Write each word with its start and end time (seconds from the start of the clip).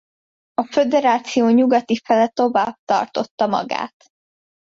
A 0.53 0.63
föderáció 0.65 1.49
nyugati 1.49 1.95
fele 2.03 2.27
tovább 2.27 2.75
tartotta 2.85 3.47
magát. 3.47 3.93